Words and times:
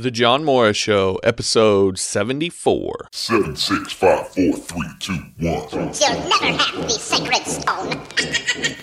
The 0.00 0.10
John 0.10 0.44
Morris 0.44 0.78
Show, 0.78 1.20
episode 1.22 1.98
74. 1.98 3.08
Seven, 3.12 3.54
six, 3.54 3.92
five, 3.92 4.28
four, 4.28 4.54
three, 4.54 4.88
two, 4.98 5.12
one. 5.38 5.68
You'll 5.72 6.26
never 6.26 6.56
have 6.56 6.84
the 6.84 6.88
sacred 6.88 7.44
stone. 7.46 8.00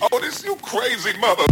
Oh, 0.00 0.20
this 0.20 0.44
you 0.44 0.54
crazy 0.62 1.18
mother. 1.18 1.42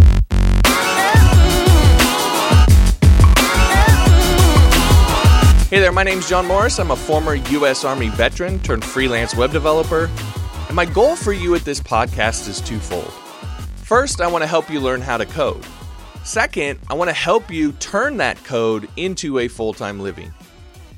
Hey 5.68 5.80
there, 5.80 5.90
my 5.90 6.04
name's 6.04 6.28
John 6.28 6.46
Morris. 6.46 6.78
I'm 6.78 6.92
a 6.92 6.96
former 6.96 7.34
U.S. 7.34 7.84
Army 7.84 8.08
veteran 8.10 8.60
turned 8.60 8.84
freelance 8.84 9.34
web 9.34 9.50
developer. 9.50 10.08
And 10.68 10.76
my 10.76 10.84
goal 10.84 11.16
for 11.16 11.32
you 11.32 11.56
at 11.56 11.62
this 11.62 11.80
podcast 11.80 12.48
is 12.48 12.60
twofold. 12.60 13.12
First, 13.74 14.20
I 14.20 14.28
want 14.28 14.42
to 14.42 14.48
help 14.48 14.70
you 14.70 14.78
learn 14.78 15.00
how 15.00 15.16
to 15.16 15.26
code. 15.26 15.66
Second, 16.26 16.80
I 16.90 16.94
want 16.94 17.08
to 17.08 17.14
help 17.14 17.52
you 17.52 17.70
turn 17.74 18.16
that 18.16 18.42
code 18.42 18.88
into 18.96 19.38
a 19.38 19.46
full 19.46 19.72
time 19.72 20.00
living. 20.00 20.34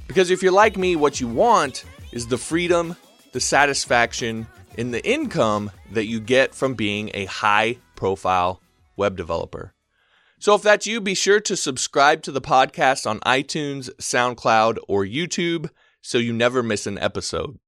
Because 0.07 0.31
if 0.31 0.43
you're 0.43 0.51
like 0.51 0.79
me, 0.79 0.97
what 0.97 1.21
you 1.21 1.29
want 1.29 1.85
is 2.13 2.27
the 2.27 2.39
freedom, 2.39 2.97
the 3.33 3.39
satisfaction, 3.39 4.47
and 4.79 4.93
the 4.93 5.07
income 5.07 5.71
that 5.93 6.07
you 6.07 6.19
get 6.19 6.55
from 6.55 6.73
being 6.73 7.11
a 7.13 7.27
high 7.27 7.77
profile 7.95 8.63
web 8.97 9.19
developer. 9.19 9.75
So 10.39 10.55
if 10.55 10.63
that's 10.63 10.87
you, 10.87 10.99
be 10.99 11.15
sure 11.15 11.41
to 11.41 11.57
subscribe 11.59 12.23
to 12.23 12.33
the 12.33 12.41
podcast 12.41 13.07
on 13.07 13.21
iTunes, 13.21 13.91
SoundCloud, 13.97 14.79
or 14.89 15.05
YouTube 15.05 15.69
so 16.01 16.17
you 16.17 16.33
never 16.33 16.63
miss 16.63 16.87
an 16.87 16.99
episode. 17.01 17.59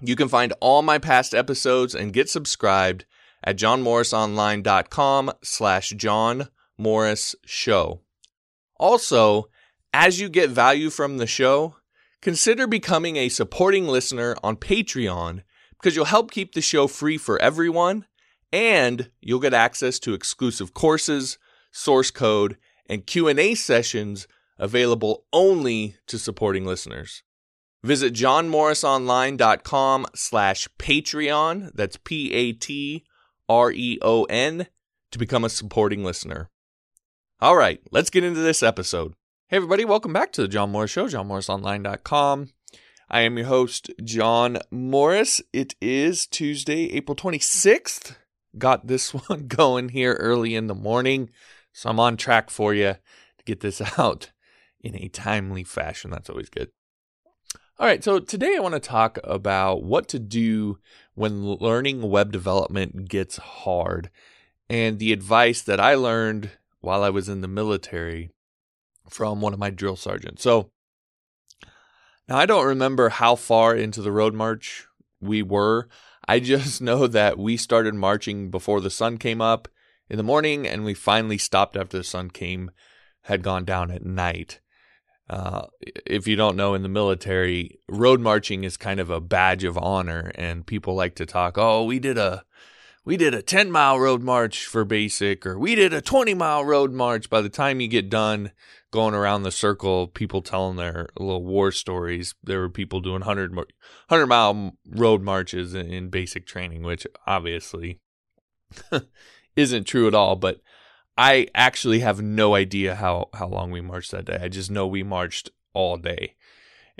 You 0.00 0.16
can 0.16 0.28
find 0.28 0.54
all 0.58 0.80
my 0.80 0.96
past 0.96 1.34
episodes 1.34 1.94
and 1.94 2.14
get 2.14 2.30
subscribed 2.30 3.04
at 3.44 3.58
johnmorrisonline.com 3.58 5.32
slash 5.42 5.90
John 5.90 6.48
Morris 6.78 7.34
Show. 7.44 8.00
Also, 8.78 9.48
as 9.92 10.20
you 10.20 10.28
get 10.28 10.50
value 10.50 10.90
from 10.90 11.18
the 11.18 11.26
show, 11.26 11.76
consider 12.20 12.66
becoming 12.66 13.16
a 13.16 13.28
supporting 13.28 13.86
listener 13.86 14.34
on 14.42 14.56
Patreon 14.56 15.42
because 15.72 15.94
you'll 15.94 16.06
help 16.06 16.30
keep 16.30 16.54
the 16.54 16.60
show 16.60 16.86
free 16.86 17.16
for 17.16 17.40
everyone 17.40 18.06
and 18.52 19.10
you'll 19.20 19.40
get 19.40 19.54
access 19.54 19.98
to 20.00 20.14
exclusive 20.14 20.74
courses, 20.74 21.38
source 21.72 22.10
code, 22.10 22.56
and 22.86 23.06
Q&A 23.06 23.54
sessions 23.54 24.26
available 24.58 25.26
only 25.32 25.96
to 26.06 26.18
supporting 26.18 26.64
listeners. 26.64 27.22
Visit 27.82 28.14
johnmorrisonline.com 28.14 30.06
slash 30.14 30.68
Patreon, 30.78 31.70
that's 31.74 31.98
P-A-T-R-E-O-N, 31.98 33.06
to 35.10 35.18
become 35.18 35.44
a 35.44 35.50
supporting 35.50 36.02
listener. 36.04 36.50
All 37.40 37.56
right, 37.56 37.80
let's 37.90 38.10
get 38.10 38.22
into 38.22 38.40
this 38.40 38.62
episode. 38.62 39.14
Hey, 39.48 39.56
everybody, 39.56 39.84
welcome 39.84 40.12
back 40.12 40.30
to 40.32 40.42
the 40.42 40.48
John 40.48 40.70
Morris 40.70 40.92
Show, 40.92 41.08
johnmorrisonline.com. 41.08 42.50
I 43.10 43.20
am 43.22 43.36
your 43.36 43.48
host, 43.48 43.90
John 44.04 44.58
Morris. 44.70 45.42
It 45.52 45.74
is 45.80 46.28
Tuesday, 46.28 46.92
April 46.92 47.16
26th. 47.16 48.14
Got 48.56 48.86
this 48.86 49.12
one 49.28 49.48
going 49.48 49.88
here 49.88 50.14
early 50.14 50.54
in 50.54 50.68
the 50.68 50.76
morning, 50.76 51.28
so 51.72 51.90
I'm 51.90 51.98
on 51.98 52.16
track 52.16 52.50
for 52.50 52.72
you 52.72 52.94
to 53.38 53.44
get 53.44 53.60
this 53.60 53.82
out 53.98 54.30
in 54.80 54.94
a 54.94 55.08
timely 55.08 55.64
fashion. 55.64 56.12
That's 56.12 56.30
always 56.30 56.48
good. 56.48 56.70
All 57.80 57.86
right, 57.86 58.04
so 58.04 58.20
today 58.20 58.54
I 58.56 58.60
want 58.60 58.74
to 58.74 58.80
talk 58.80 59.18
about 59.24 59.82
what 59.82 60.06
to 60.10 60.20
do 60.20 60.78
when 61.14 61.44
learning 61.44 62.00
web 62.00 62.30
development 62.30 63.08
gets 63.08 63.38
hard 63.38 64.08
and 64.70 65.00
the 65.00 65.12
advice 65.12 65.62
that 65.62 65.80
I 65.80 65.96
learned 65.96 66.52
while 66.84 67.02
I 67.02 67.10
was 67.10 67.28
in 67.28 67.40
the 67.40 67.48
military 67.48 68.30
from 69.08 69.40
one 69.40 69.52
of 69.52 69.58
my 69.58 69.70
drill 69.70 69.96
sergeants. 69.96 70.42
So 70.42 70.70
now 72.28 72.38
I 72.38 72.46
don't 72.46 72.66
remember 72.66 73.08
how 73.08 73.36
far 73.36 73.74
into 73.74 74.00
the 74.00 74.12
road 74.12 74.34
march 74.34 74.86
we 75.20 75.42
were. 75.42 75.88
I 76.26 76.40
just 76.40 76.80
know 76.80 77.06
that 77.06 77.38
we 77.38 77.56
started 77.56 77.94
marching 77.94 78.50
before 78.50 78.80
the 78.80 78.90
sun 78.90 79.18
came 79.18 79.40
up 79.40 79.68
in 80.08 80.16
the 80.16 80.22
morning 80.22 80.66
and 80.66 80.84
we 80.84 80.94
finally 80.94 81.38
stopped 81.38 81.76
after 81.76 81.98
the 81.98 82.04
sun 82.04 82.30
came 82.30 82.70
had 83.22 83.42
gone 83.42 83.64
down 83.64 83.90
at 83.90 84.04
night. 84.04 84.60
Uh, 85.28 85.66
if 86.06 86.28
you 86.28 86.36
don't 86.36 86.56
know, 86.56 86.74
in 86.74 86.82
the 86.82 86.88
military, 86.88 87.78
road 87.88 88.20
marching 88.20 88.64
is 88.64 88.76
kind 88.76 89.00
of 89.00 89.08
a 89.08 89.20
badge 89.20 89.64
of 89.64 89.78
honor, 89.78 90.30
and 90.34 90.66
people 90.66 90.94
like 90.94 91.14
to 91.14 91.24
talk. 91.24 91.56
Oh, 91.56 91.84
we 91.84 91.98
did 91.98 92.18
a 92.18 92.44
we 93.04 93.16
did 93.16 93.34
a 93.34 93.42
10 93.42 93.70
mile 93.70 93.98
road 93.98 94.22
march 94.22 94.64
for 94.64 94.84
basic, 94.84 95.44
or 95.46 95.58
we 95.58 95.74
did 95.74 95.92
a 95.92 96.00
20 96.00 96.34
mile 96.34 96.64
road 96.64 96.92
march. 96.92 97.28
By 97.28 97.42
the 97.42 97.48
time 97.48 97.80
you 97.80 97.88
get 97.88 98.08
done 98.08 98.52
going 98.90 99.14
around 99.14 99.42
the 99.42 99.52
circle, 99.52 100.06
people 100.08 100.40
telling 100.40 100.76
their 100.76 101.08
little 101.18 101.44
war 101.44 101.70
stories, 101.70 102.34
there 102.42 102.60
were 102.60 102.70
people 102.70 103.00
doing 103.00 103.20
100, 103.20 103.54
100 103.54 104.26
mile 104.26 104.72
road 104.88 105.22
marches 105.22 105.74
in, 105.74 105.92
in 105.92 106.08
basic 106.08 106.46
training, 106.46 106.82
which 106.82 107.06
obviously 107.26 108.00
isn't 109.56 109.84
true 109.84 110.08
at 110.08 110.14
all. 110.14 110.36
But 110.36 110.60
I 111.18 111.48
actually 111.54 112.00
have 112.00 112.22
no 112.22 112.54
idea 112.54 112.94
how, 112.94 113.28
how 113.34 113.48
long 113.48 113.70
we 113.70 113.80
marched 113.82 114.12
that 114.12 114.24
day. 114.24 114.38
I 114.40 114.48
just 114.48 114.70
know 114.70 114.86
we 114.86 115.02
marched 115.02 115.50
all 115.74 115.98
day. 115.98 116.36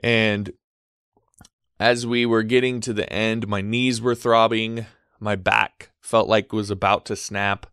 And 0.03 0.53
as 1.81 2.06
we 2.06 2.26
were 2.26 2.42
getting 2.42 2.81
to 2.82 2.92
the 2.92 3.10
end, 3.12 3.48
my 3.48 3.60
knees 3.60 4.00
were 4.00 4.15
throbbing 4.15 4.86
my 5.21 5.37
back 5.37 5.91
felt 6.01 6.29
like 6.29 6.47
it 6.47 6.53
was 6.53 6.71
about 6.71 7.05
to 7.07 7.17
snap. 7.17 7.67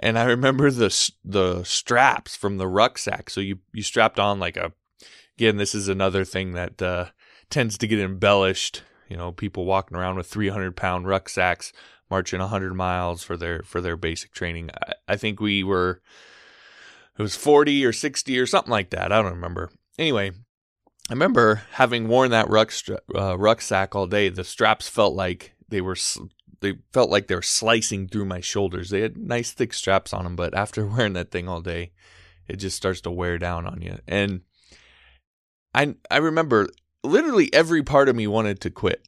And 0.00 0.18
I 0.18 0.24
remember 0.24 0.70
the 0.70 1.12
the 1.24 1.64
straps 1.64 2.36
from 2.36 2.58
the 2.58 2.68
rucksack. 2.68 3.30
So 3.30 3.40
you 3.40 3.58
you 3.72 3.82
strapped 3.82 4.18
on 4.18 4.38
like 4.38 4.56
a 4.56 4.72
again, 5.36 5.56
this 5.56 5.74
is 5.74 5.88
another 5.88 6.24
thing 6.24 6.52
that 6.52 6.80
uh, 6.82 7.06
tends 7.50 7.78
to 7.78 7.86
get 7.86 8.00
embellished. 8.00 8.82
You 9.08 9.16
know, 9.16 9.32
people 9.32 9.64
walking 9.64 9.96
around 9.96 10.16
with 10.16 10.26
300 10.26 10.76
pound 10.76 11.06
rucksacks, 11.06 11.72
marching 12.10 12.40
100 12.40 12.74
miles 12.74 13.22
for 13.22 13.36
their 13.36 13.62
for 13.62 13.80
their 13.80 13.96
basic 13.96 14.32
training. 14.32 14.70
I, 14.82 14.94
I 15.08 15.16
think 15.16 15.40
we 15.40 15.64
were 15.64 16.00
it 17.18 17.22
was 17.22 17.34
40 17.34 17.84
or 17.84 17.92
60 17.92 18.38
or 18.38 18.46
something 18.46 18.70
like 18.70 18.90
that. 18.90 19.12
I 19.12 19.20
don't 19.20 19.32
remember. 19.32 19.70
Anyway, 19.98 20.30
I 21.10 21.12
remember 21.12 21.62
having 21.72 22.06
worn 22.06 22.30
that 22.30 22.48
ruck, 22.48 22.72
uh, 23.14 23.36
rucksack 23.36 23.94
all 23.94 24.06
day. 24.06 24.28
The 24.28 24.44
straps 24.44 24.88
felt 24.88 25.14
like 25.14 25.54
they 25.68 25.80
were 25.80 25.96
they 26.60 26.74
felt 26.92 27.10
like 27.10 27.26
they 27.26 27.34
were 27.34 27.42
slicing 27.42 28.08
through 28.08 28.24
my 28.24 28.40
shoulders. 28.40 28.90
They 28.90 29.00
had 29.00 29.16
nice 29.16 29.52
thick 29.52 29.72
straps 29.72 30.12
on 30.12 30.24
them, 30.24 30.36
but 30.36 30.54
after 30.54 30.86
wearing 30.86 31.12
that 31.14 31.30
thing 31.30 31.48
all 31.48 31.60
day, 31.60 31.92
it 32.46 32.56
just 32.56 32.76
starts 32.76 33.00
to 33.02 33.10
wear 33.10 33.38
down 33.38 33.66
on 33.66 33.82
you. 33.82 33.98
And 34.06 34.42
I 35.74 35.94
I 36.10 36.16
remember 36.18 36.68
literally 37.04 37.52
every 37.52 37.82
part 37.82 38.08
of 38.08 38.16
me 38.16 38.26
wanted 38.26 38.60
to 38.60 38.70
quit. 38.70 39.06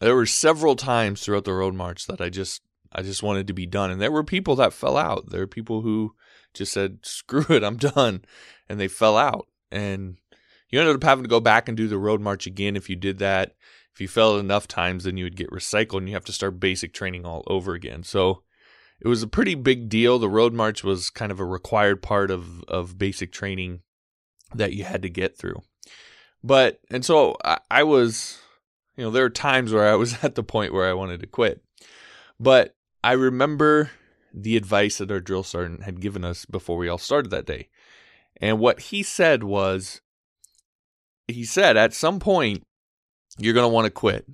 There 0.00 0.14
were 0.14 0.26
several 0.26 0.76
times 0.76 1.22
throughout 1.22 1.44
the 1.44 1.54
road 1.54 1.74
march 1.74 2.06
that 2.06 2.20
I 2.20 2.28
just 2.28 2.62
I 2.92 3.02
just 3.02 3.22
wanted 3.22 3.46
to 3.48 3.52
be 3.52 3.66
done. 3.66 3.90
And 3.90 4.00
there 4.00 4.12
were 4.12 4.24
people 4.24 4.56
that 4.56 4.72
fell 4.72 4.96
out. 4.96 5.30
There 5.30 5.40
were 5.40 5.46
people 5.46 5.82
who 5.82 6.14
just 6.54 6.72
said, 6.72 7.00
"Screw 7.02 7.44
it, 7.50 7.64
I'm 7.64 7.76
done," 7.76 8.24
and 8.68 8.80
they 8.80 8.88
fell 8.88 9.16
out. 9.16 9.48
And 9.70 10.16
you 10.70 10.80
ended 10.80 10.96
up 10.96 11.04
having 11.04 11.24
to 11.24 11.28
go 11.28 11.40
back 11.40 11.68
and 11.68 11.76
do 11.76 11.88
the 11.88 11.98
road 11.98 12.20
march 12.20 12.46
again 12.46 12.76
if 12.76 12.88
you 12.88 12.96
did 12.96 13.18
that 13.18 13.54
if 13.96 14.00
you 14.02 14.08
failed 14.08 14.38
enough 14.38 14.68
times, 14.68 15.04
then 15.04 15.16
you 15.16 15.24
would 15.24 15.36
get 15.36 15.50
recycled 15.50 15.96
and 15.96 16.08
you 16.10 16.14
have 16.14 16.24
to 16.26 16.32
start 16.32 16.60
basic 16.60 16.92
training 16.92 17.24
all 17.24 17.42
over 17.46 17.72
again. 17.72 18.02
So 18.02 18.42
it 19.00 19.08
was 19.08 19.22
a 19.22 19.26
pretty 19.26 19.54
big 19.54 19.88
deal. 19.88 20.18
The 20.18 20.28
road 20.28 20.52
march 20.52 20.84
was 20.84 21.08
kind 21.08 21.32
of 21.32 21.40
a 21.40 21.46
required 21.46 22.02
part 22.02 22.30
of, 22.30 22.62
of 22.64 22.98
basic 22.98 23.32
training 23.32 23.80
that 24.54 24.74
you 24.74 24.84
had 24.84 25.00
to 25.00 25.08
get 25.08 25.38
through. 25.38 25.62
But, 26.44 26.78
and 26.90 27.06
so 27.06 27.38
I, 27.42 27.56
I 27.70 27.84
was, 27.84 28.38
you 28.98 29.04
know, 29.04 29.10
there 29.10 29.24
are 29.24 29.30
times 29.30 29.72
where 29.72 29.88
I 29.88 29.94
was 29.94 30.18
at 30.22 30.34
the 30.34 30.44
point 30.44 30.74
where 30.74 30.86
I 30.86 30.92
wanted 30.92 31.20
to 31.20 31.26
quit. 31.26 31.62
But 32.38 32.76
I 33.02 33.12
remember 33.12 33.92
the 34.34 34.58
advice 34.58 34.98
that 34.98 35.10
our 35.10 35.20
drill 35.20 35.42
sergeant 35.42 35.84
had 35.84 36.02
given 36.02 36.22
us 36.22 36.44
before 36.44 36.76
we 36.76 36.90
all 36.90 36.98
started 36.98 37.30
that 37.30 37.46
day. 37.46 37.70
And 38.42 38.58
what 38.58 38.78
he 38.78 39.02
said 39.02 39.42
was, 39.42 40.02
he 41.28 41.46
said, 41.46 41.78
at 41.78 41.94
some 41.94 42.20
point, 42.20 42.62
you're 43.38 43.54
going 43.54 43.64
to 43.64 43.72
want 43.74 43.86
to 43.86 43.90
quit. 43.90 44.26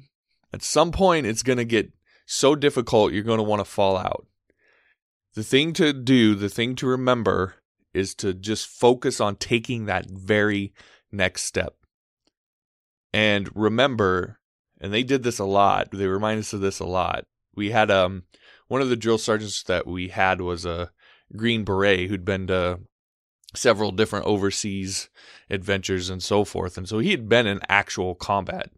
At 0.52 0.62
some 0.62 0.92
point, 0.92 1.26
it's 1.26 1.42
going 1.42 1.58
to 1.58 1.64
get 1.64 1.92
so 2.26 2.54
difficult, 2.54 3.12
you're 3.12 3.22
going 3.22 3.38
to 3.38 3.44
want 3.44 3.60
to 3.60 3.64
fall 3.64 3.96
out. 3.96 4.26
The 5.34 5.42
thing 5.42 5.72
to 5.74 5.92
do, 5.92 6.34
the 6.34 6.48
thing 6.48 6.76
to 6.76 6.86
remember 6.86 7.54
is 7.94 8.14
to 8.16 8.34
just 8.34 8.66
focus 8.66 9.20
on 9.20 9.36
taking 9.36 9.86
that 9.86 10.06
very 10.08 10.72
next 11.10 11.44
step. 11.44 11.74
And 13.12 13.50
remember, 13.54 14.38
and 14.80 14.92
they 14.92 15.02
did 15.02 15.22
this 15.22 15.38
a 15.38 15.44
lot, 15.44 15.90
they 15.92 16.06
remind 16.06 16.40
us 16.40 16.52
of 16.52 16.60
this 16.60 16.80
a 16.80 16.86
lot. 16.86 17.24
We 17.54 17.70
had 17.70 17.90
um 17.90 18.24
one 18.68 18.80
of 18.80 18.88
the 18.88 18.96
drill 18.96 19.18
sergeants 19.18 19.62
that 19.64 19.86
we 19.86 20.08
had 20.08 20.40
was 20.40 20.64
a 20.64 20.90
Green 21.36 21.64
Beret 21.64 22.08
who'd 22.08 22.24
been 22.24 22.46
to 22.46 22.80
several 23.54 23.90
different 23.90 24.24
overseas 24.24 25.10
adventures 25.50 26.08
and 26.08 26.22
so 26.22 26.44
forth. 26.44 26.78
And 26.78 26.88
so 26.88 26.98
he 26.98 27.10
had 27.10 27.28
been 27.28 27.46
in 27.46 27.60
actual 27.68 28.14
combat 28.14 28.70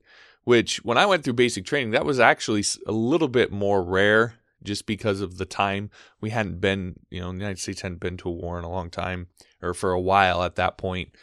which 0.44 0.84
when 0.84 0.98
I 0.98 1.06
went 1.06 1.24
through 1.24 1.34
basic 1.34 1.64
training, 1.64 1.90
that 1.90 2.06
was 2.06 2.20
actually 2.20 2.64
a 2.86 2.92
little 2.92 3.28
bit 3.28 3.50
more 3.50 3.82
rare 3.82 4.34
just 4.62 4.86
because 4.86 5.20
of 5.20 5.36
the 5.36 5.44
time 5.44 5.90
we 6.20 6.30
hadn't 6.30 6.60
been, 6.60 6.96
you 7.10 7.20
know, 7.20 7.30
the 7.30 7.38
United 7.38 7.58
States 7.58 7.82
hadn't 7.82 8.00
been 8.00 8.16
to 8.18 8.28
a 8.28 8.32
war 8.32 8.58
in 8.58 8.64
a 8.64 8.70
long 8.70 8.90
time 8.90 9.28
or 9.62 9.74
for 9.74 9.92
a 9.92 10.00
while 10.00 10.42
at 10.42 10.56
that 10.56 10.78
point. 10.78 11.14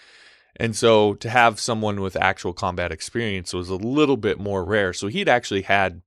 And 0.56 0.76
so 0.76 1.16
to 1.16 1.30
have 1.30 1.60
someone 1.60 2.02
with 2.02 2.16
actual 2.16 2.54
combat 2.54 2.92
experience 2.92 3.54
was 3.54 3.70
a 3.70 3.76
little 3.76 4.18
bit 4.18 4.40
more 4.40 4.64
rare. 4.64 4.94
So 4.94 5.08
he'd 5.08 5.30
actually 5.30 5.64
had 5.64 6.02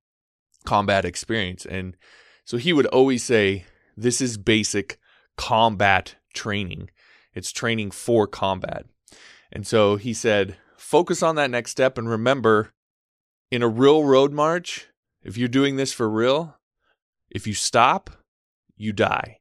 combat 0.65 1.03
experience. 1.03 1.65
And 1.65 1.97
so 2.45 2.57
he 2.57 2.73
would 2.73 2.85
always 2.87 3.23
say, 3.23 3.65
This 3.97 4.21
is 4.21 4.37
basic 4.37 4.97
combat 5.35 6.15
training. 6.33 6.89
It's 7.33 7.51
training 7.51 7.91
for 7.91 8.27
combat. 8.27 8.85
And 9.51 9.65
so 9.65 9.95
he 9.95 10.13
said, 10.13 10.57
Focus 10.77 11.23
on 11.23 11.35
that 11.35 11.51
next 11.51 11.71
step 11.71 11.97
and 11.97 12.07
remember 12.07 12.71
in 13.51 13.61
a 13.61 13.67
real 13.67 14.03
road 14.03 14.31
march, 14.31 14.87
if 15.23 15.37
you're 15.37 15.47
doing 15.47 15.75
this 15.75 15.93
for 15.93 16.09
real, 16.09 16.57
if 17.29 17.47
you 17.47 17.53
stop, 17.53 18.09
you 18.77 18.93
die. 18.93 19.39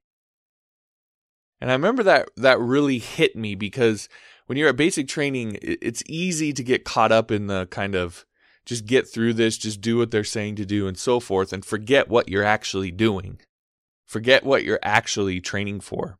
And 1.60 1.70
I 1.70 1.74
remember 1.74 2.02
that 2.02 2.28
that 2.36 2.60
really 2.60 2.98
hit 2.98 3.36
me 3.36 3.54
because 3.54 4.08
when 4.46 4.58
you're 4.58 4.68
at 4.68 4.76
basic 4.76 5.08
training, 5.08 5.58
it's 5.62 6.02
easy 6.06 6.52
to 6.52 6.62
get 6.62 6.84
caught 6.84 7.12
up 7.12 7.30
in 7.30 7.46
the 7.46 7.66
kind 7.66 7.94
of 7.94 8.26
just 8.66 8.86
get 8.86 9.08
through 9.08 9.34
this, 9.34 9.56
just 9.56 9.80
do 9.80 9.98
what 9.98 10.10
they're 10.10 10.24
saying 10.24 10.56
to 10.56 10.66
do 10.66 10.86
and 10.86 10.98
so 10.98 11.20
forth 11.20 11.52
and 11.52 11.64
forget 11.64 12.08
what 12.08 12.28
you're 12.28 12.44
actually 12.44 12.90
doing. 12.90 13.38
Forget 14.06 14.44
what 14.44 14.64
you're 14.64 14.80
actually 14.82 15.40
training 15.40 15.80
for. 15.80 16.18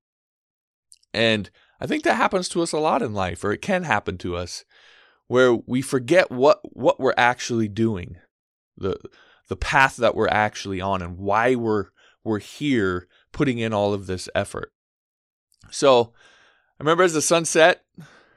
And 1.13 1.51
I 1.81 1.87
think 1.87 2.05
that 2.05 2.17
happens 2.17 2.49
to 2.51 2.63
us 2.63 2.73
a 2.73 2.79
lot 2.79 3.03
in 3.03 3.15
life 3.15 3.45
or 3.45 3.53
it 3.53 3.63
can 3.63 3.85
happen 3.85 4.19
to 4.19 4.37
us 4.37 4.65
where 5.29 5.55
we 5.55 5.83
forget 5.83 6.31
what 6.31 6.61
what 6.73 7.01
we're 7.01 7.15
actually 7.17 7.69
doing. 7.69 8.17
The 8.77 8.99
the 9.49 9.57
path 9.57 9.97
that 9.97 10.15
we're 10.15 10.29
actually 10.29 10.81
on 10.81 11.03
and 11.03 11.19
why 11.19 11.55
we're 11.55 11.87
we're 12.23 12.39
here 12.39 13.07
putting 13.33 13.59
in 13.59 13.73
all 13.73 13.93
of 13.93 14.07
this 14.07 14.29
effort. 14.35 14.73
So 15.71 16.13
I 16.79 16.83
remember 16.83 17.03
as 17.03 17.13
the 17.13 17.23
sun 17.23 17.45
set, 17.45 17.85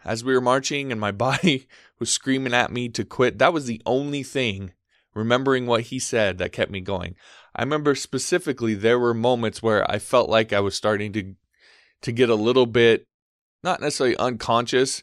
as 0.03 0.23
we 0.23 0.33
were 0.33 0.41
marching 0.41 0.91
and 0.91 0.99
my 0.99 1.11
body 1.27 1.67
was 1.99 2.11
screaming 2.11 2.53
at 2.53 2.71
me 2.71 2.89
to 2.89 3.05
quit, 3.05 3.39
that 3.39 3.53
was 3.53 3.65
the 3.65 3.81
only 3.85 4.23
thing, 4.23 4.73
remembering 5.13 5.65
what 5.65 5.83
he 5.83 5.99
said, 5.99 6.37
that 6.37 6.51
kept 6.51 6.71
me 6.71 6.81
going. 6.81 7.15
I 7.55 7.63
remember 7.63 7.95
specifically 7.95 8.75
there 8.75 8.99
were 8.99 9.13
moments 9.13 9.63
where 9.63 9.89
I 9.89 9.99
felt 9.99 10.29
like 10.29 10.53
I 10.53 10.59
was 10.59 10.75
starting 10.75 11.13
to 11.13 11.35
to 11.99 12.11
get 12.11 12.29
a 12.29 12.35
little 12.35 12.67
bit 12.67 13.07
not 13.63 13.81
necessarily 13.81 14.15
unconscious, 14.17 15.01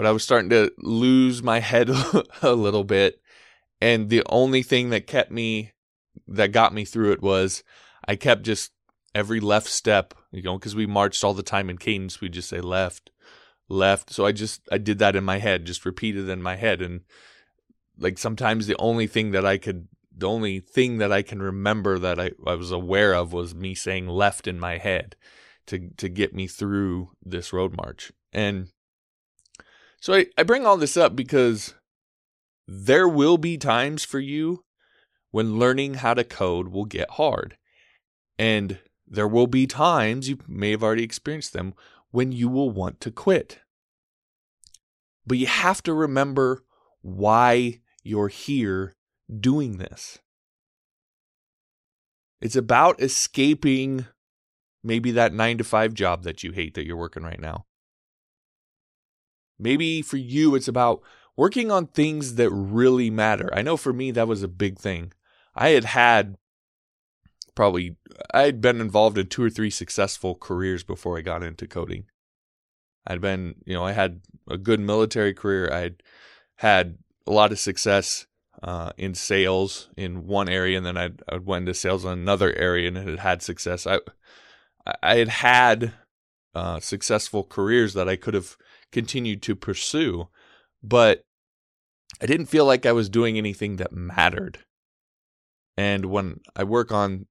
but 0.00 0.06
I 0.06 0.12
was 0.12 0.24
starting 0.24 0.48
to 0.48 0.72
lose 0.78 1.42
my 1.42 1.60
head 1.60 1.90
a 2.42 2.54
little 2.54 2.84
bit. 2.84 3.20
And 3.82 4.08
the 4.08 4.22
only 4.30 4.62
thing 4.62 4.88
that 4.88 5.06
kept 5.06 5.30
me 5.30 5.72
that 6.26 6.52
got 6.52 6.72
me 6.72 6.86
through 6.86 7.12
it 7.12 7.20
was 7.20 7.62
I 8.08 8.16
kept 8.16 8.44
just 8.44 8.72
every 9.14 9.40
left 9.40 9.66
step, 9.66 10.14
you 10.32 10.40
know, 10.40 10.56
because 10.56 10.74
we 10.74 10.86
marched 10.86 11.22
all 11.22 11.34
the 11.34 11.42
time 11.42 11.68
in 11.68 11.76
cadence, 11.76 12.18
we 12.18 12.30
just 12.30 12.48
say 12.48 12.62
left, 12.62 13.10
left. 13.68 14.10
So 14.10 14.24
I 14.24 14.32
just 14.32 14.62
I 14.72 14.78
did 14.78 15.00
that 15.00 15.16
in 15.16 15.24
my 15.24 15.36
head, 15.36 15.66
just 15.66 15.84
repeated 15.84 16.30
in 16.30 16.40
my 16.40 16.56
head, 16.56 16.80
and 16.80 17.02
like 17.98 18.16
sometimes 18.16 18.66
the 18.66 18.78
only 18.78 19.06
thing 19.06 19.32
that 19.32 19.44
I 19.44 19.58
could, 19.58 19.86
the 20.16 20.30
only 20.30 20.60
thing 20.60 20.96
that 20.96 21.12
I 21.12 21.20
can 21.20 21.42
remember 21.42 21.98
that 21.98 22.18
I, 22.18 22.30
I 22.46 22.54
was 22.54 22.72
aware 22.72 23.12
of 23.12 23.34
was 23.34 23.54
me 23.54 23.74
saying 23.74 24.08
left 24.08 24.46
in 24.46 24.58
my 24.58 24.78
head 24.78 25.14
to 25.66 25.90
to 25.98 26.08
get 26.08 26.34
me 26.34 26.46
through 26.46 27.10
this 27.22 27.52
road 27.52 27.76
march. 27.76 28.12
And 28.32 28.68
so 30.00 30.14
I, 30.14 30.26
I 30.36 30.42
bring 30.42 30.66
all 30.66 30.76
this 30.76 30.96
up 30.96 31.14
because 31.14 31.74
there 32.66 33.08
will 33.08 33.38
be 33.38 33.58
times 33.58 34.04
for 34.04 34.18
you 34.18 34.64
when 35.30 35.58
learning 35.58 35.94
how 35.94 36.14
to 36.14 36.24
code 36.24 36.68
will 36.68 36.84
get 36.84 37.10
hard. 37.10 37.56
And 38.38 38.78
there 39.06 39.28
will 39.28 39.46
be 39.46 39.66
times, 39.66 40.28
you 40.28 40.38
may 40.48 40.70
have 40.70 40.82
already 40.82 41.02
experienced 41.02 41.52
them, 41.52 41.74
when 42.10 42.32
you 42.32 42.48
will 42.48 42.70
want 42.70 43.00
to 43.00 43.10
quit. 43.10 43.60
But 45.26 45.38
you 45.38 45.46
have 45.46 45.82
to 45.82 45.92
remember 45.92 46.64
why 47.02 47.80
you're 48.02 48.28
here 48.28 48.94
doing 49.38 49.78
this. 49.78 50.18
It's 52.40 52.56
about 52.56 53.00
escaping 53.02 54.06
maybe 54.82 55.10
that 55.12 55.34
nine 55.34 55.58
to 55.58 55.64
five 55.64 55.92
job 55.92 56.22
that 56.22 56.42
you 56.42 56.52
hate 56.52 56.74
that 56.74 56.86
you're 56.86 56.96
working 56.96 57.22
right 57.22 57.40
now. 57.40 57.66
Maybe 59.60 60.02
for 60.02 60.16
you, 60.16 60.54
it's 60.54 60.68
about 60.68 61.02
working 61.36 61.70
on 61.70 61.86
things 61.86 62.34
that 62.36 62.50
really 62.50 63.10
matter. 63.10 63.48
I 63.52 63.62
know 63.62 63.76
for 63.76 63.92
me, 63.92 64.10
that 64.10 64.28
was 64.28 64.42
a 64.42 64.48
big 64.48 64.78
thing. 64.78 65.12
I 65.54 65.70
had 65.70 65.84
had 65.84 66.36
probably 67.54 67.96
I 68.32 68.42
had 68.42 68.60
been 68.60 68.80
involved 68.80 69.18
in 69.18 69.26
two 69.26 69.42
or 69.42 69.50
three 69.50 69.70
successful 69.70 70.34
careers 70.34 70.82
before 70.82 71.18
I 71.18 71.22
got 71.22 71.42
into 71.42 71.66
coding. 71.66 72.04
I'd 73.06 73.20
been, 73.20 73.56
you 73.64 73.74
know, 73.74 73.84
I 73.84 73.92
had 73.92 74.20
a 74.48 74.58
good 74.58 74.80
military 74.80 75.34
career. 75.34 75.72
I'd 75.72 76.02
had 76.56 76.98
a 77.26 77.32
lot 77.32 77.52
of 77.52 77.58
success 77.58 78.26
uh, 78.62 78.92
in 78.96 79.14
sales 79.14 79.88
in 79.96 80.26
one 80.26 80.48
area, 80.48 80.76
and 80.76 80.86
then 80.86 80.96
I'd, 80.96 81.22
I'd 81.28 81.46
went 81.46 81.62
into 81.62 81.74
sales 81.74 82.04
in 82.04 82.12
another 82.12 82.54
area 82.54 82.88
and 82.88 82.96
had 82.96 83.18
had 83.18 83.42
success. 83.42 83.86
I 83.86 84.00
I 85.02 85.16
had 85.16 85.28
had 85.28 85.92
uh, 86.54 86.80
successful 86.80 87.44
careers 87.44 87.94
that 87.94 88.08
I 88.08 88.16
could 88.16 88.34
have 88.34 88.56
continued 88.92 89.42
to 89.42 89.54
pursue, 89.54 90.28
but 90.82 91.24
I 92.20 92.26
didn't 92.26 92.46
feel 92.46 92.64
like 92.64 92.86
I 92.86 92.92
was 92.92 93.08
doing 93.08 93.38
anything 93.38 93.76
that 93.76 93.92
mattered. 93.92 94.60
And 95.76 96.06
when 96.06 96.40
I 96.54 96.64
work 96.64 96.92
on 96.92 97.26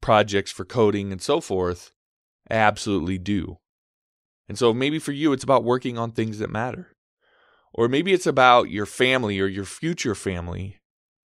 projects 0.00 0.52
for 0.52 0.64
coding 0.64 1.12
and 1.12 1.20
so 1.20 1.40
forth, 1.40 1.92
I 2.50 2.54
absolutely 2.54 3.18
do. 3.18 3.58
And 4.48 4.58
so 4.58 4.74
maybe 4.74 4.98
for 4.98 5.12
you, 5.12 5.32
it's 5.32 5.44
about 5.44 5.64
working 5.64 5.96
on 5.96 6.10
things 6.10 6.38
that 6.38 6.50
matter. 6.50 6.94
Or 7.72 7.88
maybe 7.88 8.12
it's 8.12 8.26
about 8.26 8.70
your 8.70 8.86
family 8.86 9.38
or 9.40 9.46
your 9.46 9.64
future 9.64 10.14
family 10.14 10.80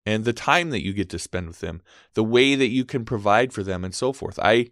and 0.06 0.24
the 0.24 0.32
time 0.32 0.70
that 0.70 0.84
you 0.84 0.92
get 0.92 1.10
to 1.10 1.18
spend 1.18 1.46
with 1.46 1.60
them, 1.60 1.82
the 2.14 2.24
way 2.24 2.54
that 2.54 2.68
you 2.68 2.84
can 2.84 3.04
provide 3.04 3.52
for 3.52 3.62
them 3.62 3.84
and 3.84 3.94
so 3.94 4.12
forth. 4.12 4.38
I 4.42 4.70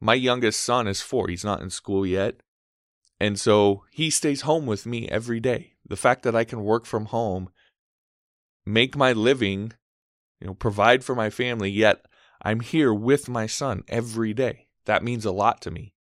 my 0.00 0.14
youngest 0.14 0.62
son 0.62 0.86
is 0.86 1.00
4. 1.00 1.28
He's 1.28 1.44
not 1.44 1.60
in 1.60 1.70
school 1.70 2.06
yet. 2.06 2.36
And 3.20 3.38
so 3.38 3.84
he 3.90 4.10
stays 4.10 4.42
home 4.42 4.66
with 4.66 4.86
me 4.86 5.08
every 5.08 5.40
day. 5.40 5.74
The 5.86 5.96
fact 5.96 6.22
that 6.22 6.36
I 6.36 6.44
can 6.44 6.62
work 6.62 6.86
from 6.86 7.06
home, 7.06 7.50
make 8.64 8.96
my 8.96 9.12
living, 9.12 9.72
you 10.40 10.46
know, 10.46 10.54
provide 10.54 11.02
for 11.02 11.14
my 11.14 11.30
family, 11.30 11.70
yet 11.70 12.06
I'm 12.42 12.60
here 12.60 12.94
with 12.94 13.28
my 13.28 13.46
son 13.46 13.82
every 13.88 14.32
day. 14.32 14.68
That 14.84 15.02
means 15.02 15.24
a 15.24 15.32
lot 15.32 15.60
to 15.62 15.70
me. 15.70 15.92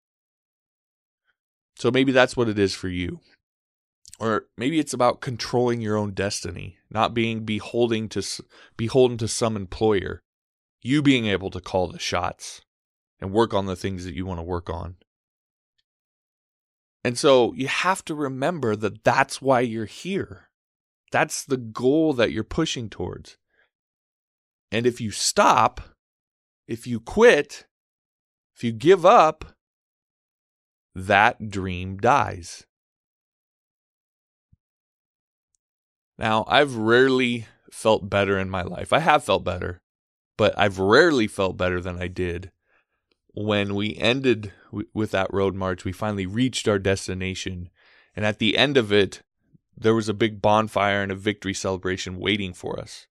So 1.78 1.90
maybe 1.90 2.12
that's 2.12 2.36
what 2.36 2.48
it 2.48 2.58
is 2.58 2.74
for 2.74 2.88
you. 2.88 3.20
Or 4.18 4.46
maybe 4.56 4.78
it's 4.78 4.94
about 4.94 5.20
controlling 5.20 5.80
your 5.80 5.96
own 5.96 6.12
destiny, 6.12 6.78
not 6.90 7.14
being 7.14 7.44
beholden 7.44 8.08
to 8.10 8.22
beholden 8.76 9.18
to 9.18 9.28
some 9.28 9.56
employer. 9.56 10.20
You 10.82 11.02
being 11.02 11.26
able 11.26 11.50
to 11.50 11.60
call 11.60 11.88
the 11.88 11.98
shots 11.98 12.62
and 13.20 13.32
work 13.32 13.52
on 13.52 13.66
the 13.66 13.76
things 13.76 14.04
that 14.04 14.14
you 14.14 14.24
want 14.24 14.38
to 14.38 14.44
work 14.44 14.70
on. 14.70 14.96
And 17.06 17.16
so 17.16 17.52
you 17.54 17.68
have 17.68 18.04
to 18.06 18.16
remember 18.16 18.74
that 18.74 19.04
that's 19.04 19.40
why 19.40 19.60
you're 19.60 19.84
here. 19.84 20.48
That's 21.12 21.44
the 21.44 21.56
goal 21.56 22.12
that 22.14 22.32
you're 22.32 22.42
pushing 22.42 22.90
towards. 22.90 23.36
And 24.72 24.86
if 24.86 25.00
you 25.00 25.12
stop, 25.12 25.80
if 26.66 26.84
you 26.84 26.98
quit, 26.98 27.64
if 28.56 28.64
you 28.64 28.72
give 28.72 29.06
up, 29.06 29.54
that 30.96 31.48
dream 31.48 31.98
dies. 31.98 32.66
Now, 36.18 36.44
I've 36.48 36.74
rarely 36.74 37.46
felt 37.70 38.10
better 38.10 38.36
in 38.36 38.50
my 38.50 38.62
life. 38.62 38.92
I 38.92 38.98
have 38.98 39.22
felt 39.22 39.44
better, 39.44 39.80
but 40.36 40.58
I've 40.58 40.80
rarely 40.80 41.28
felt 41.28 41.56
better 41.56 41.80
than 41.80 42.02
I 42.02 42.08
did 42.08 42.50
when 43.36 43.74
we 43.74 43.94
ended 43.96 44.52
w- 44.70 44.88
with 44.94 45.10
that 45.10 45.32
road 45.32 45.54
march. 45.54 45.84
We 45.84 45.92
finally 45.92 46.26
reached 46.26 46.66
our 46.66 46.78
destination. 46.78 47.68
And 48.16 48.24
at 48.24 48.38
the 48.38 48.56
end 48.56 48.76
of 48.76 48.92
it, 48.92 49.22
there 49.76 49.94
was 49.94 50.08
a 50.08 50.14
big 50.14 50.40
bonfire 50.40 51.02
and 51.02 51.12
a 51.12 51.16
victory 51.16 51.52
celebration 51.52 52.18
waiting 52.18 52.54
for 52.54 52.80
us. 52.80 53.06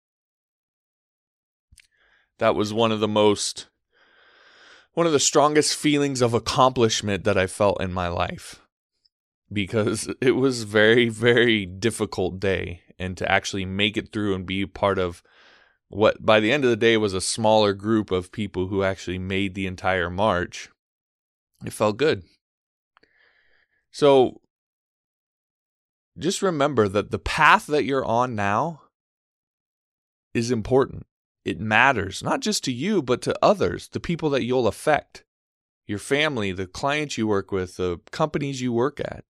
That 2.40 2.56
was 2.56 2.74
one 2.74 2.92
of 2.92 3.00
the 3.00 3.08
most 3.08 3.68
one 4.94 5.06
of 5.06 5.14
the 5.14 5.20
strongest 5.20 5.76
feelings 5.76 6.22
of 6.22 6.34
accomplishment 6.34 7.26
that 7.26 7.38
I 7.38 7.48
felt 7.48 7.82
in 7.82 7.92
my 7.92 8.08
life 8.08 8.62
because 9.52 10.10
it 10.22 10.32
was 10.32 10.64
very 10.64 11.08
very 11.08 11.66
difficult 11.66 12.40
day 12.40 12.82
and 12.98 13.16
to 13.18 13.30
actually 13.30 13.66
make 13.66 13.98
it 13.98 14.12
through 14.12 14.34
and 14.34 14.46
be 14.46 14.66
part 14.66 14.98
of 14.98 15.22
what 15.96 16.26
by 16.26 16.40
the 16.40 16.52
end 16.52 16.64
of 16.64 16.70
the 16.70 16.76
day 16.76 16.98
was 16.98 17.14
a 17.14 17.22
smaller 17.22 17.74
group 17.74 18.12
of 18.12 18.32
people 18.32 18.68
who 18.68 18.84
actually 18.84 19.18
made 19.18 19.56
the 19.56 19.66
entire 19.66 20.10
march. 20.10 20.70
It 21.66 21.74
felt 21.74 21.98
good. 21.98 22.24
So 23.92 24.42
just 26.18 26.42
remember 26.42 26.88
that 26.90 27.12
the 27.12 27.20
path 27.20 27.66
that 27.68 27.86
you're 27.86 28.06
on 28.06 28.36
now 28.36 28.82
is 30.34 30.52
important. 30.52 31.06
It 31.46 31.60
matters, 31.60 32.22
not 32.22 32.42
just 32.42 32.64
to 32.66 32.74
you, 32.74 33.02
but 33.02 33.22
to 33.22 33.38
others, 33.42 33.88
the 33.88 34.00
people 34.00 34.30
that 34.32 34.44
you'll 34.44 34.68
affect, 34.68 35.24
your 35.88 36.00
family, 36.00 36.52
the 36.52 36.68
clients 36.68 37.18
you 37.18 37.28
work 37.28 37.52
with, 37.52 37.78
the 37.78 38.00
companies 38.12 38.62
you 38.62 38.74
work 38.74 39.00
at. 39.00 39.24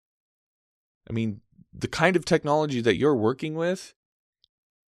I 1.07 1.13
mean, 1.13 1.41
the 1.73 1.87
kind 1.87 2.15
of 2.15 2.25
technology 2.25 2.81
that 2.81 2.95
you're 2.95 3.15
working 3.15 3.53
with 3.53 3.93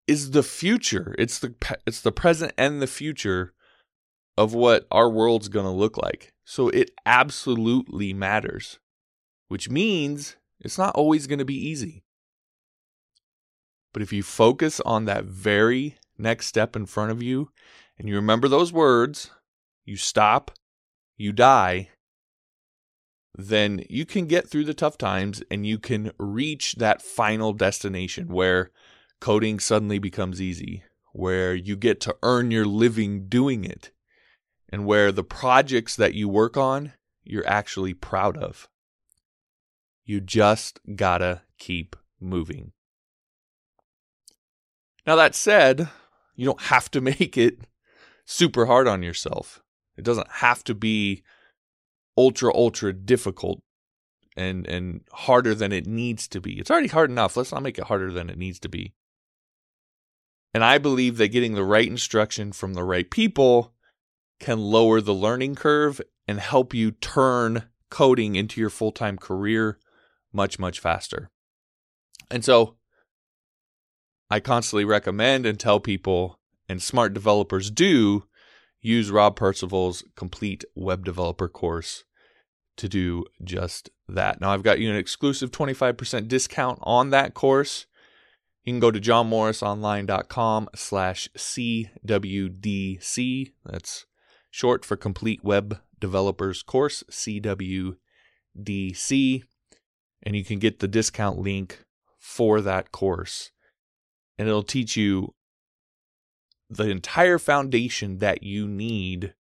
is 0.06 0.32
the 0.32 0.42
future. 0.42 1.14
It's 1.18 1.38
the 1.38 1.54
it's 1.86 2.00
the 2.00 2.12
present 2.12 2.52
and 2.56 2.80
the 2.80 2.86
future 2.86 3.54
of 4.36 4.52
what 4.54 4.86
our 4.90 5.08
world's 5.08 5.48
going 5.48 5.66
to 5.66 5.70
look 5.70 5.96
like. 5.96 6.32
So 6.44 6.68
it 6.68 6.90
absolutely 7.06 8.12
matters, 8.12 8.78
which 9.48 9.70
means 9.70 10.36
it's 10.60 10.78
not 10.78 10.94
always 10.94 11.26
going 11.26 11.38
to 11.38 11.44
be 11.44 11.54
easy. 11.54 12.02
But 13.92 14.02
if 14.02 14.12
you 14.12 14.22
focus 14.22 14.80
on 14.80 15.04
that 15.04 15.24
very 15.24 15.96
next 16.18 16.46
step 16.46 16.74
in 16.74 16.86
front 16.86 17.12
of 17.12 17.22
you 17.22 17.50
and 17.98 18.08
you 18.08 18.16
remember 18.16 18.48
those 18.48 18.72
words, 18.72 19.30
you 19.84 19.96
stop, 19.96 20.50
you 21.16 21.32
die, 21.32 21.90
then 23.36 23.84
you 23.88 24.04
can 24.04 24.26
get 24.26 24.48
through 24.48 24.64
the 24.64 24.74
tough 24.74 24.98
times 24.98 25.42
and 25.50 25.66
you 25.66 25.78
can 25.78 26.12
reach 26.18 26.74
that 26.76 27.02
final 27.02 27.52
destination 27.52 28.28
where 28.28 28.70
coding 29.24 29.58
suddenly 29.58 29.98
becomes 29.98 30.38
easy, 30.38 30.82
where 31.12 31.54
you 31.54 31.76
get 31.76 31.98
to 31.98 32.14
earn 32.22 32.50
your 32.50 32.66
living 32.66 33.26
doing 33.26 33.64
it, 33.64 33.90
and 34.68 34.84
where 34.84 35.10
the 35.10 35.24
projects 35.24 35.96
that 35.96 36.12
you 36.12 36.28
work 36.28 36.58
on 36.58 36.92
you're 37.24 37.48
actually 37.48 37.94
proud 37.94 38.36
of. 38.36 38.68
You 40.04 40.20
just 40.20 40.78
gotta 40.94 41.40
keep 41.56 41.96
moving. 42.20 42.72
Now, 45.06 45.16
that 45.16 45.34
said, 45.34 45.88
you 46.36 46.44
don't 46.44 46.60
have 46.64 46.90
to 46.90 47.00
make 47.20 47.38
it 47.38 47.60
super 48.26 48.66
hard 48.66 48.86
on 48.86 49.02
yourself. 49.02 49.62
It 49.96 50.04
doesn't 50.04 50.30
have 50.32 50.62
to 50.64 50.74
be 50.74 51.22
ultra, 52.14 52.54
ultra 52.54 52.92
difficult 52.92 53.62
and, 54.36 54.66
and 54.66 55.00
harder 55.12 55.54
than 55.54 55.72
it 55.72 55.86
needs 55.86 56.28
to 56.28 56.42
be. 56.42 56.58
It's 56.58 56.70
already 56.70 56.88
hard 56.88 57.08
enough. 57.08 57.38
Let's 57.38 57.52
not 57.52 57.62
make 57.62 57.78
it 57.78 57.84
harder 57.84 58.12
than 58.12 58.28
it 58.28 58.36
needs 58.36 58.58
to 58.58 58.68
be. 58.68 58.92
And 60.54 60.64
I 60.64 60.78
believe 60.78 61.16
that 61.16 61.28
getting 61.28 61.54
the 61.54 61.64
right 61.64 61.88
instruction 61.88 62.52
from 62.52 62.74
the 62.74 62.84
right 62.84 63.10
people 63.10 63.74
can 64.38 64.60
lower 64.60 65.00
the 65.00 65.14
learning 65.14 65.56
curve 65.56 66.00
and 66.28 66.38
help 66.38 66.72
you 66.72 66.92
turn 66.92 67.64
coding 67.90 68.36
into 68.36 68.60
your 68.60 68.70
full 68.70 68.92
time 68.92 69.18
career 69.18 69.78
much, 70.32 70.58
much 70.58 70.80
faster. 70.80 71.30
And 72.30 72.44
so 72.44 72.76
I 74.30 74.40
constantly 74.40 74.84
recommend 74.84 75.46
and 75.46 75.58
tell 75.58 75.80
people, 75.80 76.40
and 76.68 76.82
smart 76.82 77.14
developers 77.14 77.70
do, 77.70 78.24
use 78.80 79.10
Rob 79.10 79.36
Percival's 79.36 80.04
complete 80.16 80.64
web 80.74 81.04
developer 81.04 81.48
course 81.48 82.04
to 82.76 82.88
do 82.88 83.24
just 83.42 83.90
that. 84.08 84.40
Now, 84.40 84.50
I've 84.50 84.62
got 84.62 84.78
you 84.78 84.90
an 84.90 84.96
exclusive 84.96 85.50
25% 85.50 86.28
discount 86.28 86.78
on 86.82 87.10
that 87.10 87.34
course. 87.34 87.86
You 88.64 88.72
can 88.72 88.80
go 88.80 88.90
to 88.90 89.00
johnmorrisonline.com 89.00 90.70
slash 90.74 91.28
CWDC. 91.36 91.92
That's 93.64 94.06
short 94.50 94.84
for 94.84 94.96
Complete 94.96 95.44
Web 95.44 95.80
Developers 95.98 96.62
Course, 96.62 97.04
CWDC. 97.10 97.96
And 100.22 100.34
you 100.34 100.44
can 100.44 100.58
get 100.58 100.78
the 100.78 100.88
discount 100.88 101.38
link 101.38 101.84
for 102.18 102.62
that 102.62 102.90
course 102.90 103.50
and 104.38 104.48
it'll 104.48 104.62
teach 104.62 104.96
you 104.96 105.34
the 106.68 106.88
entire 106.88 107.38
foundation 107.38 108.18
that 108.18 108.42
you 108.42 108.66
need 108.66 109.34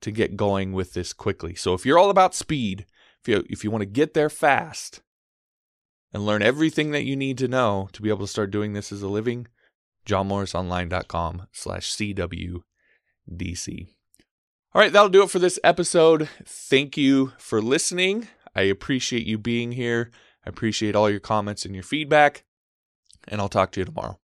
to 0.00 0.10
get 0.10 0.36
going 0.36 0.72
with 0.72 0.92
this 0.92 1.12
quickly. 1.12 1.54
So 1.54 1.74
if 1.74 1.84
you're 1.84 1.98
all 1.98 2.10
about 2.10 2.34
speed, 2.34 2.86
if 3.20 3.28
you 3.28 3.44
if 3.48 3.64
you 3.64 3.70
want 3.70 3.82
to 3.82 3.86
get 3.86 4.14
there 4.14 4.30
fast 4.30 5.00
and 6.14 6.24
learn 6.24 6.40
everything 6.40 6.92
that 6.92 7.04
you 7.04 7.16
need 7.16 7.36
to 7.38 7.48
know 7.48 7.90
to 7.92 8.00
be 8.00 8.08
able 8.08 8.20
to 8.20 8.26
start 8.26 8.50
doing 8.50 8.72
this 8.72 8.90
as 8.90 9.02
a 9.02 9.08
living, 9.08 9.48
johnmorrisonline.com 10.06 11.48
slash 11.52 11.92
CWDC. 11.92 12.62
All 14.72 14.80
right, 14.80 14.92
that'll 14.92 15.08
do 15.10 15.22
it 15.22 15.30
for 15.30 15.38
this 15.38 15.58
episode. 15.62 16.30
Thank 16.46 16.96
you 16.96 17.32
for 17.36 17.60
listening. 17.60 18.28
I 18.56 18.62
appreciate 18.62 19.26
you 19.26 19.36
being 19.36 19.72
here. 19.72 20.10
I 20.46 20.48
appreciate 20.48 20.96
all 20.96 21.10
your 21.10 21.20
comments 21.20 21.66
and 21.66 21.74
your 21.74 21.84
feedback 21.84 22.44
and 23.28 23.40
I'll 23.40 23.48
talk 23.48 23.72
to 23.72 23.80
you 23.80 23.84
tomorrow. 23.84 24.18